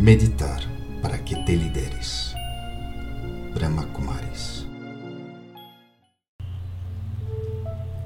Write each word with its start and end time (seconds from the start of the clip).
Meditar 0.00 0.62
para 1.02 1.22
que 1.22 1.36
te 1.44 1.54
lideres. 1.54 2.34
Brahma 3.54 3.84
Kumaris. 3.92 4.66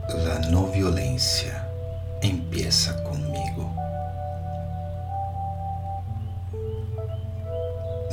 La 0.09 0.41
no 0.51 0.73
violencia 0.73 1.69
empieza 2.21 3.01
conmigo. 3.05 3.73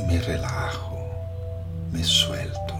Me 0.06 0.20
relajo, 0.20 0.96
me 1.90 2.04
suelto. 2.04 2.76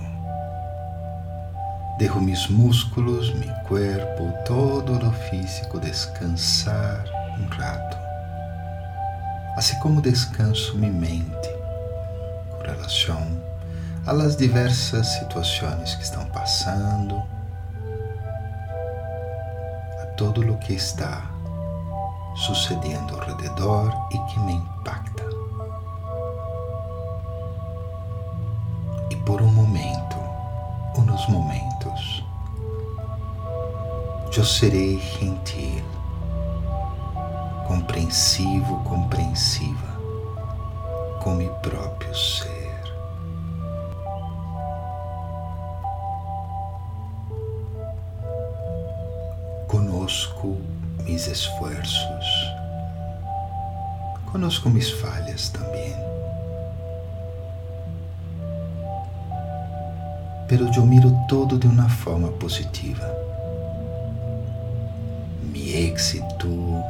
Dejo 1.98 2.20
mis 2.20 2.48
músculos, 2.48 3.34
mi 3.34 3.48
cuerpo, 3.66 4.32
todo 4.46 5.00
lo 5.00 5.10
físico 5.10 5.80
descansar 5.80 7.04
um 7.40 7.48
rato. 7.58 8.01
Assim 9.56 9.78
como 9.80 10.00
descanso 10.00 10.76
minha 10.76 10.92
mente 10.92 11.48
com 12.50 12.62
relação 12.62 13.42
às 14.06 14.36
diversas 14.36 15.06
situações 15.06 15.94
que 15.94 16.02
estão 16.02 16.24
passando, 16.26 17.22
a 20.02 20.06
todo 20.16 20.40
o 20.40 20.58
que 20.58 20.72
está 20.72 21.30
sucedendo 22.34 23.14
ao 23.14 23.36
redor 23.36 23.94
e 24.10 24.18
que 24.18 24.40
me 24.40 24.54
impacta. 24.54 25.22
E 29.10 29.16
por 29.16 29.42
um 29.42 29.52
momento, 29.52 30.16
uns 30.96 31.28
momentos, 31.28 32.24
eu 34.36 34.44
serei 34.44 34.98
gentil 34.98 35.91
compreensivo, 37.72 38.84
compreensiva 38.84 39.98
com 41.22 41.36
meu 41.36 41.50
próprio 41.54 42.14
ser. 42.14 42.82
Conosco 49.66 50.58
mis 51.04 51.26
esforços, 51.26 52.26
conosco 54.30 54.68
mis 54.68 54.90
falhas 54.90 55.48
também. 55.48 55.96
Pero 60.46 60.70
eu 60.76 60.84
miro 60.84 61.10
todo 61.26 61.58
de 61.58 61.66
uma 61.66 61.88
forma 61.88 62.28
positiva. 62.32 63.10
Mi 65.40 65.72
êxito, 65.72 66.84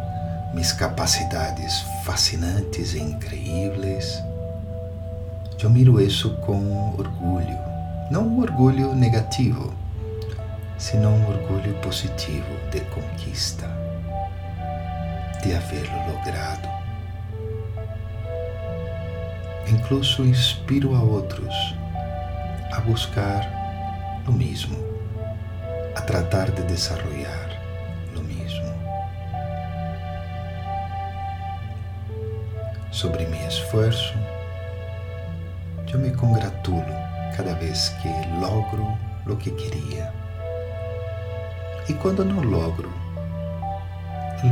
minhas 0.53 0.73
capacidades 0.73 1.81
fascinantes 2.05 2.95
e 2.95 3.01
incríveis. 3.01 4.23
Eu 5.63 5.71
miro 5.71 6.01
isso 6.01 6.31
com 6.39 6.95
orgulho, 6.99 7.59
não 8.11 8.27
um 8.27 8.41
orgulho 8.41 8.95
negativo, 8.95 9.73
senão 10.77 11.15
um 11.15 11.29
orgulho 11.29 11.75
positivo 11.81 12.55
de 12.71 12.81
conquista, 12.81 13.67
de 15.43 15.55
havê-lo 15.55 16.13
logrado. 16.13 16.69
Incluso 19.69 20.25
inspiro 20.25 20.95
a 20.95 21.01
outros 21.01 21.55
a 22.73 22.81
buscar 22.81 23.47
o 24.27 24.33
mesmo, 24.33 24.77
a 25.95 26.01
tratar 26.01 26.51
de 26.51 26.63
desenvolver 26.63 27.52
sobre 32.93 33.27
meu 33.27 33.49
esforço, 33.49 34.15
eu 35.93 35.99
me 35.99 36.11
congratulo 36.13 36.85
cada 37.37 37.55
vez 37.55 37.89
que 38.01 38.09
logro 38.39 38.87
o 39.27 39.37
que 39.37 39.51
queria. 39.51 40.13
E 41.89 41.95
quando 41.95 42.25
não 42.25 42.41
logro, 42.43 42.93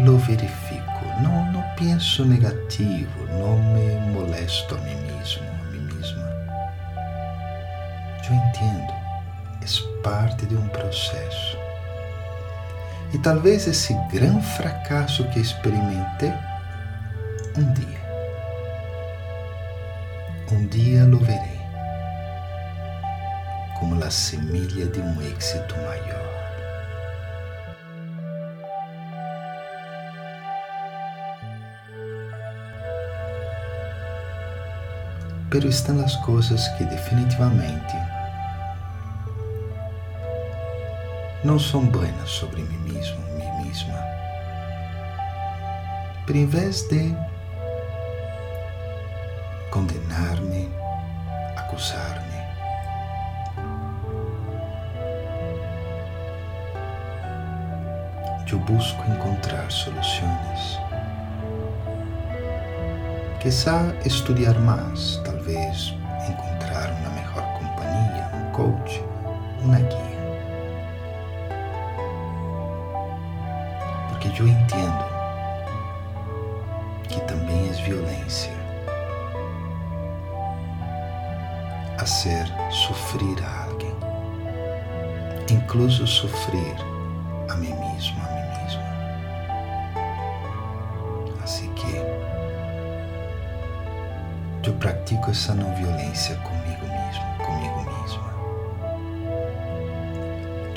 lo 0.05 0.19
verifico. 0.19 0.81
Não, 1.23 1.53
não 1.53 1.62
penso 1.77 2.25
negativo, 2.25 3.27
não 3.28 3.59
me 3.59 4.12
molesto 4.12 4.75
a 4.75 4.78
mim 4.78 4.97
mesmo, 4.97 5.43
a 5.43 5.65
mim 5.71 5.81
mesma. 5.95 6.31
Eu 8.27 8.34
entendo, 8.34 8.93
é 9.61 10.03
parte 10.03 10.47
de 10.47 10.57
um 10.57 10.67
processo. 10.69 11.59
E 13.12 13.19
talvez 13.19 13.67
esse 13.67 13.93
grande 14.11 14.47
fracasso 14.57 15.25
que 15.31 15.41
experimentei 15.41 16.33
dia 20.71 21.05
lo 21.05 21.19
verei 21.19 21.61
como 23.79 24.03
a 24.05 24.11
semilha 24.11 24.87
de 24.87 25.01
um 25.01 25.23
êxito 25.23 25.75
maior. 25.79 26.31
Pero 35.51 35.67
estão 35.67 35.99
as 36.05 36.15
coisas 36.17 36.69
que 36.77 36.85
definitivamente 36.85 37.97
não 41.43 41.59
são 41.59 41.85
buenas 41.87 42.31
sobre 42.31 42.63
mim 42.63 42.79
mesmo, 42.93 43.19
mim 43.37 43.67
mesma. 43.67 43.99
Pero 46.27 46.39
em 46.39 46.47
vez 46.47 46.83
de 46.83 47.17
condenar-me, 49.71 50.69
acusar-me. 51.57 52.31
Eu 58.51 58.59
busco 58.59 59.01
encontrar 59.09 59.71
soluções. 59.71 60.81
Quizá 63.39 63.95
estudar 64.05 64.59
mais, 64.59 65.19
talvez 65.25 65.95
encontrar 66.29 66.91
uma 66.91 67.11
melhor 67.11 67.47
companhia, 67.55 68.29
um 68.35 68.51
coach, 68.51 69.05
hacer 82.00 82.47
sofrer 82.71 83.44
a 83.44 83.65
alguém, 83.65 83.94
incluso 85.50 86.06
sofrer 86.06 86.77
a 87.50 87.55
mim 87.56 87.75
mesmo, 87.75 88.19
a 88.22 88.28
mim 88.33 88.47
mesma. 88.62 88.83
Assim 91.44 91.71
que 91.75 91.94
eu 94.66 94.72
pratico 94.75 95.31
essa 95.31 95.55
não 95.55 95.75
violência 95.75 96.37
comigo 96.37 96.87
mesmo, 96.87 97.22
comigo 97.44 97.84
mesma. 98.00 98.31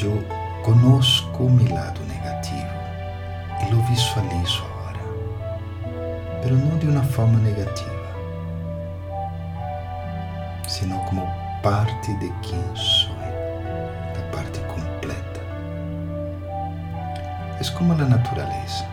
Eu 0.01 0.22
conosco 0.62 1.50
meu 1.50 1.73
lado 1.73 2.01
negativo 2.01 2.67
e 3.69 3.73
o 3.73 3.81
visualizo 3.83 4.62
agora, 4.66 5.00
mas 6.41 6.51
não 6.51 6.78
de 6.78 6.88
uma 6.88 7.03
forma 7.03 7.39
negativa 7.39 8.03
sino 10.83 10.99
como 11.05 11.25
parte 11.61 12.13
de 12.16 12.29
quem 12.41 12.61
sou, 12.75 13.16
da 13.16 14.21
parte 14.35 14.59
completa. 14.67 15.39
É 17.57 17.77
como 17.77 17.94
a 17.94 17.95
natureza. 17.95 18.85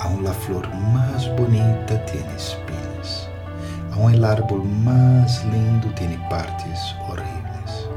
Aún 0.00 0.26
a 0.26 0.32
flor 0.32 0.68
mais 0.74 1.28
bonita 1.28 1.96
tem 2.10 2.24
espinas. 2.36 3.28
Aún 3.94 4.20
o 4.20 4.26
árbol 4.26 4.64
mais 4.64 5.42
lindo 5.44 5.92
tem 5.92 6.18
partes 6.28 6.96
horríveis. 7.08 7.88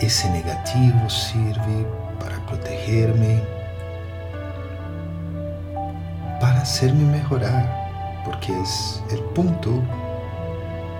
Esse 0.00 0.28
negativo 0.28 1.08
serve 1.08 1.86
para 2.20 2.38
proteger-me 2.40 3.56
hacerme 6.66 7.04
mejorar, 7.04 7.85
porque 8.36 8.60
es 8.60 9.02
el 9.10 9.20
punto 9.34 9.82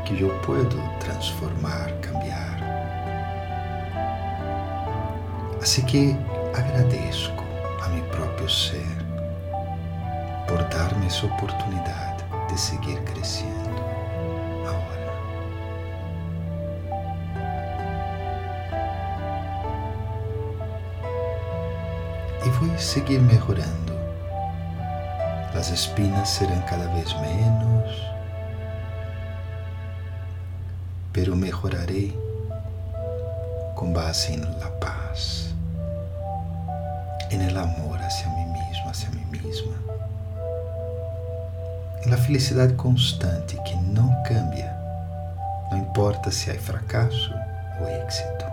que 0.06 0.16
yo 0.16 0.28
puedo 0.42 0.80
transformar, 1.00 1.92
cambiar. 2.00 2.56
Así 5.60 5.84
que 5.84 6.16
agradezco 6.54 7.44
a 7.82 7.88
mi 7.88 8.00
propio 8.02 8.48
ser 8.48 9.04
por 10.48 10.68
darme 10.70 11.08
esa 11.08 11.26
oportunidad 11.26 12.16
de 12.48 12.56
seguir 12.56 13.02
creciendo 13.04 13.82
ahora. 14.66 14.96
Voy 22.60 22.70
a 22.70 22.78
seguir 22.78 23.20
mejorando 23.20 23.95
As 25.58 25.70
espinas 25.70 26.28
serão 26.28 26.60
cada 26.62 26.86
vez 26.88 27.12
menos, 27.14 28.12
pero 31.14 31.34
mejoraré 31.34 32.12
com 33.74 33.90
base 33.90 34.36
la 34.36 34.68
paz, 34.78 35.54
em 37.30 37.40
el 37.40 37.56
amor 37.56 37.98
hacia 38.02 38.28
mim 38.28 38.52
mesmo, 38.52 38.90
hacia 38.90 39.08
mim 39.10 39.24
mesma, 39.32 39.74
la 42.04 42.18
felicidade 42.18 42.74
constante 42.74 43.56
que 43.62 43.76
não 43.76 44.10
cambia, 44.24 44.76
não 45.70 45.78
importa 45.78 46.30
se 46.30 46.50
há 46.50 46.54
fracasso 46.54 47.34
ou 47.80 47.88
êxito. 47.88 48.44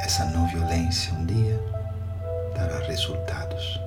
Essa 0.00 0.24
não 0.24 0.46
violência 0.48 1.12
um 1.12 1.26
dia 1.26 1.83
dará 2.54 2.78
resultados. 2.86 3.80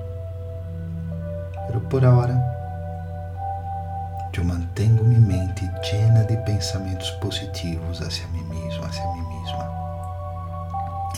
Pero 1.66 1.80
por 1.82 2.04
ahora, 2.04 2.48
eu 4.38 4.44
mantenho 4.44 5.02
minha 5.02 5.20
mente 5.20 5.68
llena 5.90 6.22
de 6.22 6.36
pensamentos 6.36 7.10
positivos 7.20 8.00
hacia 8.00 8.24
mim 8.28 8.44
mesmo, 8.44 8.84
hacia 8.84 9.04
mim 9.14 9.22
mesma. 9.22 9.68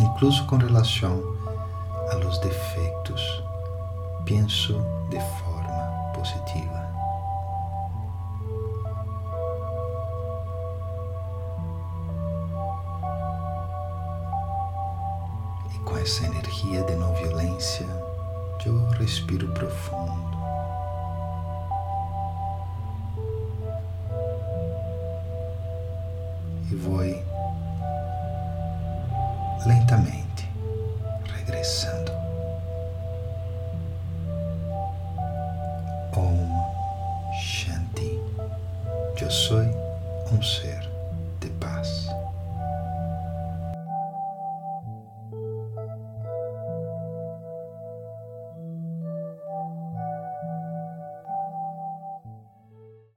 Incluso 0.00 0.46
com 0.46 0.56
relação 0.56 1.22
a 2.10 2.14
los 2.14 2.38
defeitos, 2.40 3.44
penso 4.24 4.82
de 5.10 5.20
forma 5.20 6.12
positiva. 6.14 6.89
Energia 16.60 16.82
de 16.84 16.94
não 16.96 17.14
violência, 17.14 17.86
eu 18.66 18.88
respiro 18.90 19.48
profundo. 19.52 20.30
e 26.70 26.74
voe 26.76 27.20
lentamente 29.66 30.48
regressando. 31.34 32.29